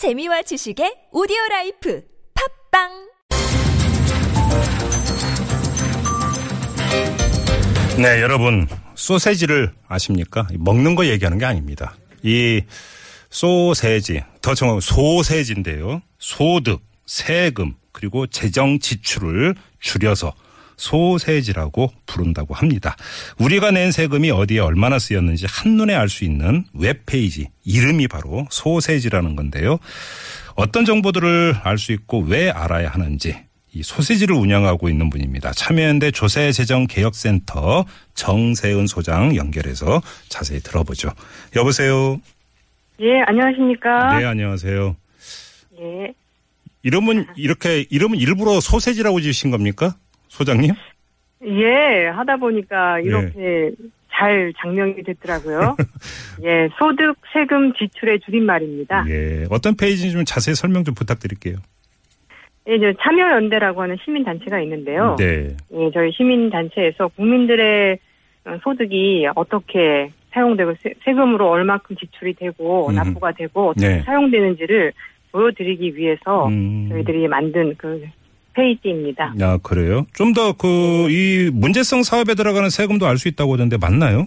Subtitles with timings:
[0.00, 2.02] 재미와 지식의 오디오 라이프
[2.70, 2.88] 팟빵
[7.98, 10.48] 네, 여러분 소세지를 아십니까?
[10.58, 11.98] 먹는 거 얘기하는 게 아닙니다.
[12.22, 12.62] 이
[13.28, 16.00] 소세지, 더 정확 소세지인데요.
[16.18, 20.32] 소득, 세금, 그리고 재정 지출을 줄여서
[20.80, 22.96] 소세지라고 부른다고 합니다.
[23.38, 29.78] 우리가 낸 세금이 어디에 얼마나 쓰였는지 한눈에 알 수 있는 웹페이지 이름이 바로 소세지라는 건데요.
[30.56, 33.36] 어떤 정보들을 알 수 있고 왜 알아야 하는지
[33.72, 35.52] 이 소세지를 운영하고 있는 분입니다.
[35.52, 37.84] 참여연대 조세재정개혁센터
[38.14, 41.10] 정세은 소장 연결해서 자세히 들어보죠.
[41.54, 42.20] 여보세요.
[43.00, 44.18] 예, 안녕하십니까?
[44.18, 44.96] 네, 안녕하세요.
[45.80, 46.12] 예.
[46.82, 49.94] 이름은 이렇게 이름은 일부러 소세지라고 지으신 겁니까?
[50.30, 50.72] 소장님?
[51.44, 53.02] 예, 하다 보니까 네.
[53.04, 53.72] 이렇게
[54.12, 55.76] 잘 장명이 됐더라고요.
[56.44, 59.04] 예, 소득, 세금, 지출의 줄임말입니다.
[59.08, 59.46] 예.
[59.50, 61.56] 어떤 페이지인지 좀 자세히 설명 좀 부탁드릴게요.
[62.68, 65.16] 예, 이제 참여연대라고 하는 시민단체가 있는데요.
[65.18, 65.56] 네.
[65.72, 67.98] 예, 저희 시민단체에서 국민들의
[68.44, 72.94] 어, 소득이 어떻게 사용되고 세, 세금으로 얼마큼 지출이 되고 음.
[72.94, 74.02] 납부가 되고 어떻게 네.
[74.02, 74.92] 사용되는지를
[75.32, 76.88] 보여드리기 위해서 음.
[76.90, 78.04] 저희들이 만든 그
[78.64, 79.34] 페이지입니다.
[79.40, 80.06] 야, 그래요?
[80.14, 84.26] 좀 더 그 이 문제성 사업에 들어가는 세금도 알 수 있다고 하던데 맞나요?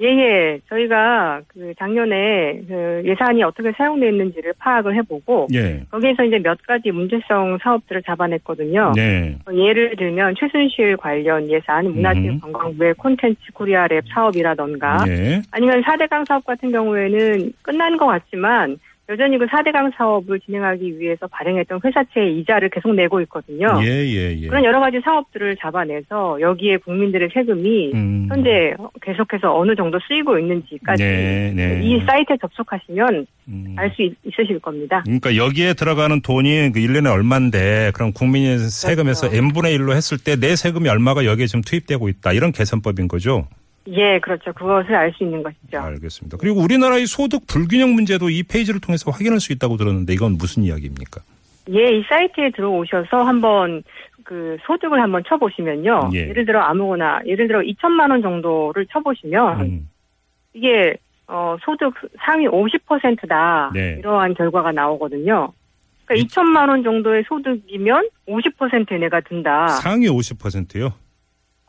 [0.00, 0.58] 예, 예.
[0.68, 5.82] 저희가 그 작년에 그 예산이 어떻게 사용됐는지를 파악을 해보고 예.
[5.90, 8.92] 거기에서 이제 몇 가지 문제성 사업들을 잡아냈거든요.
[8.96, 9.36] 네.
[9.46, 11.94] 어, 예를 들면 최순실 관련 예산, 음.
[11.96, 15.42] 문화체육관광부의 콘텐츠 코리아랩 사업이라던가 예.
[15.52, 21.80] 아니면 4대강 사업 같은 경우에는 끝난 것 같지만 여전히 그 4대강 사업을 진행하기 위해서 발행했던
[21.84, 23.80] 회사채의 이자를 계속 내고 있거든요.
[23.82, 24.46] 예, 예, 예.
[24.46, 28.26] 그런 여러 가지 사업들을 잡아내서 여기에 국민들의 세금이 음.
[28.30, 31.80] 현재 계속해서 어느 정도 쓰이고 있는지까지 네, 네.
[31.82, 33.74] 이 사이트에 접속하시면 음.
[33.76, 35.02] 알수 있으실 겁니다.
[35.04, 39.44] 그러니까 여기에 들어가는 돈이 그 1년에 얼마인데 그럼 국민의 세금에서 그렇죠.
[39.46, 42.32] n분의 1로 했을 때 내 세금이 얼마가 여기에 지금 투입되고 있다.
[42.32, 43.46] 이런 계산법인 거죠.
[43.88, 44.52] 예, 그렇죠.
[44.52, 45.78] 그것을 알 수 있는 것이죠.
[45.78, 46.36] 알겠습니다.
[46.38, 51.20] 그리고 우리나라의 소득 불균형 문제도 이 페이지를 통해서 확인할 수 있다고 들었는데 이건 무슨 이야기입니까?
[51.70, 53.82] 예, 이 사이트에 들어오셔서 한번
[54.24, 56.10] 그 소득을 한번 쳐보시면요.
[56.14, 56.32] 예.
[56.32, 59.88] 를 들어 아무거나 예를 들어 2천만 원 정도를 쳐보시면 음.
[60.54, 60.94] 이게
[61.26, 61.94] 어 소득
[62.24, 63.96] 상위 50%다 네.
[63.98, 65.52] 이러한 결과가 나오거든요.
[66.04, 69.68] 그러니까 이- 2천만 원 정도의 소득이면 50%의 내가 든다.
[69.68, 70.92] 상위 50%요?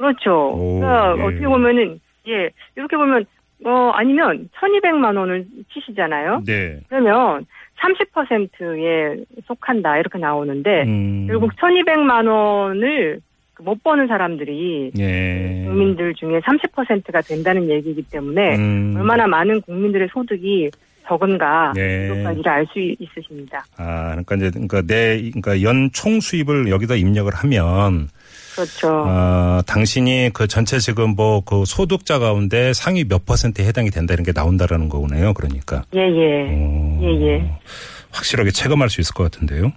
[0.00, 0.52] 그렇죠.
[0.54, 1.22] 오, 그러니까 예.
[1.22, 3.26] 어떻게 보면은 예 이렇게 보면
[3.64, 6.42] 어 아니면 1,200만 원을 치시잖아요.
[6.46, 6.80] 네.
[6.88, 7.46] 그러면
[7.78, 11.26] 30%에 속한다 이렇게 나오는데 음.
[11.28, 13.20] 결국 1,200만 원을
[13.60, 15.64] 못 버는 사람들이 예.
[15.66, 18.94] 국민들 중에 30%가 된다는 얘기이기 때문에 음.
[18.96, 20.70] 얼마나 많은 국민들의 소득이
[21.08, 22.06] 적은가 네.
[22.06, 23.64] 이것까지를 알 수 있으십니다.
[23.76, 28.08] 아, 그러니까 이제 그러니까 내 그러니까 연 총 수입을 여기다 입력을 하면
[28.54, 29.04] 그렇죠.
[29.06, 34.24] 아, 당신이 그 전체 지금 뭐 그 소득자 가운데 상위 몇 퍼센트에 해당이 된다 이런
[34.24, 35.32] 게 나온다라는 거네요.
[35.34, 35.82] 그러니까.
[35.94, 37.50] 예예 어, 예예
[38.12, 39.72] 확실하게 체감할 수 있을 것 같은데요.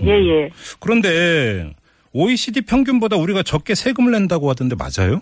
[0.00, 0.50] 예예.
[0.78, 1.72] 그런데
[2.12, 5.20] OECD 평균보다 우리가 적게 세금을 낸다고 하던데 맞아요?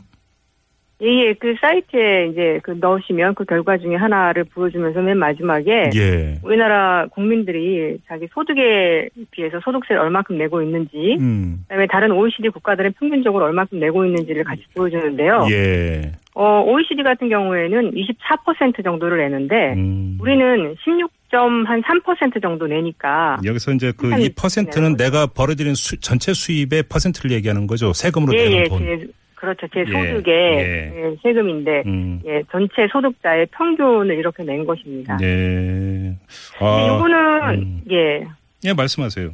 [1.01, 6.35] 예예 그 사이트에 이제 그 넣으시면 그 결과 중에 하나를 보여주면서 맨 마지막에 예.
[6.43, 11.61] 우리나라 국민들이 자기 소득에 비해서 소득세를 얼마큼 내고 있는지 음.
[11.69, 15.47] 그다음에 다른 OECD 국가들은 평균적으로 얼마큼 내고 있는지를 같이 보여주는데요.
[15.53, 16.13] 예.
[16.35, 20.19] 어, OECD 같은 경우에는 24% 정도를 내는데 음.
[20.21, 25.05] 우리는 16.3% 정도 내니까 여기서 이제 그 한- 2%는 네.
[25.05, 27.93] 내가 벌어들인 수- 전체 수입의 퍼센트를 얘기하는 거죠.
[27.93, 28.79] 세금으로 내는 예예 돈.
[28.81, 29.07] 제
[29.38, 30.93] 그렇죠 제 예, 소득의 예.
[30.97, 32.21] 예, 세금인데 음.
[32.26, 35.16] 예 전체 소득자의 평균을 이렇게 낸 것입니다.
[35.16, 36.16] 네.
[36.59, 37.81] 근데 아, 요거는 음.
[37.91, 38.26] 예
[38.65, 39.31] 예, 말씀하세요.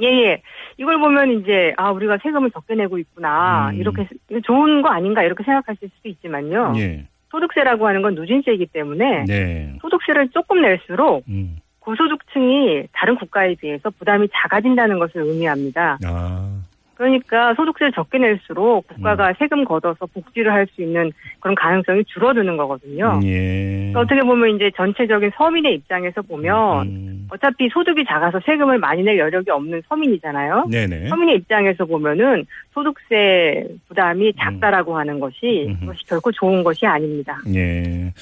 [0.00, 0.42] 예 예
[0.78, 3.76] 이걸 보면 이제 아 우리가 세금을 적게 내고 있구나 음.
[3.76, 4.08] 이렇게
[4.44, 6.72] 좋은 거 아닌가 이렇게 생각하실 수도 있지만요.
[6.78, 7.04] 예.
[7.30, 9.76] 소득세라고 하는 건 누진세이기 때문에 네.
[9.82, 11.58] 소득세를 조금 낼수록 음.
[11.80, 15.98] 고소득층이 다른 국가에 비해서 부담이 작아진다는 것을 의미합니다.
[16.04, 16.53] 아.
[16.94, 19.34] 그러니까 소득세를 적게 낼수록 국가가 음.
[19.38, 23.20] 세금 걷어서 복지를 할 수 있는 그런 가능성이 줄어드는 거거든요.
[23.24, 23.90] 예.
[23.92, 27.28] 그러니까 어떻게 보면 이제 전체적인 서민의 입장에서 보면 음.
[27.30, 30.66] 어차피 소득이 작아서 세금을 많이 낼 여력이 없는 서민이잖아요.
[30.70, 31.08] 네네.
[31.08, 35.76] 서민의 입장에서 보면은 소득세 부담이 작다라고 하는 것이.
[35.80, 37.38] 그것이 결코 좋은 것이 아닙니다.
[37.54, 38.12] 예.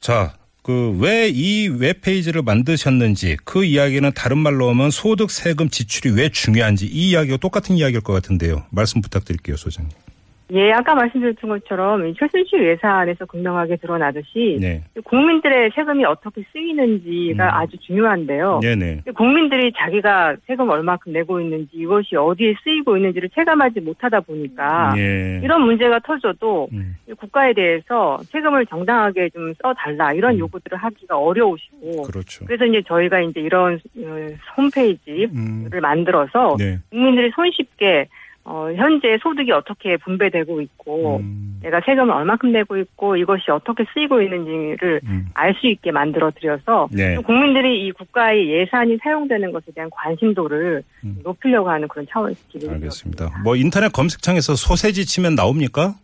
[0.00, 6.28] 자, 그 왜 이 웹페이지를 만드셨는지 그 이야기는 다른 말로 하면 소득 세금 지출이 왜
[6.28, 8.66] 중요한지 이 이야기와 똑같은 이야기일 것 같은데요.
[8.70, 9.90] 말씀 부탁드릴게요, 소장님.
[10.52, 14.82] 예, 아까 말씀드렸던 것처럼 이 최순실 예산에서 극명하게 드러나듯이 네.
[15.04, 17.50] 국민들의 세금이 어떻게 쓰이는지가 음.
[17.50, 18.60] 아주 중요한데요.
[18.60, 19.02] 네네.
[19.14, 25.40] 국민들이 자기가 세금 얼마큼 내고 있는지 이것이 어디에 쓰이고 있는지를 체감하지 못하다 보니까 예.
[25.42, 30.40] 이런 문제가 터져도 음, 이 국가에 대해서 세금을 정당하게 좀 써달라 이런 음.
[30.40, 32.44] 요구들을 하기가 어려우시고 그렇죠.
[32.46, 34.26] 그래서 이제 저희가 이제 이런 어,
[34.56, 36.78] 홈페이지를 음, 만들어서 네.
[36.90, 38.08] 국민들이 손쉽게
[38.44, 44.20] 어, 현재 소득이 어떻게 분배되고 있고 음, 내가 세금을 얼마큼 내고 있고 이것이 어떻게 쓰이고
[44.22, 47.14] 있는지를 음, 알수 있게 만들어 드려서 네.
[47.14, 51.18] 또 국민들이 이 국가의 예산이 사용되는 것에 대한 관심도를 음.
[51.22, 53.42] 높이려고 하는 그런 차원에서 기획이 알겠습니다.
[53.44, 55.94] 뭐 인터넷 검색창에서 소세지 치면 나옵니까?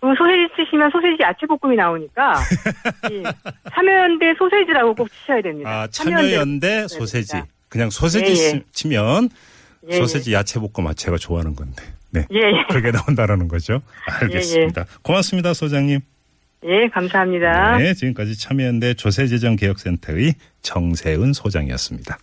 [0.00, 2.34] 어, 소세지 치시면 소세지 야채볶음이 나오니까
[3.12, 3.22] 이
[3.74, 5.70] 참여연대 소세지라고 꼭 치셔야 됩니다.
[5.82, 7.42] 아, 참여연대 소세지.
[7.68, 8.34] 그냥 소세지 예, 예.
[8.34, 9.28] 치- 치면
[9.90, 11.82] 예, 소세지 야채 볶음 아 제가 좋아하는 건데.
[12.10, 12.26] 네.
[12.32, 12.64] 예, 예.
[12.70, 13.80] 그게 나온다라는 거죠.
[14.20, 14.86] 알겠습니다.
[15.02, 16.00] 고맙습니다, 소장님.
[16.64, 17.78] 예, 감사합니다.
[17.78, 22.18] 네, 지금까지 참여연대 조세재정개혁센터의 정세은 소장이었습니다.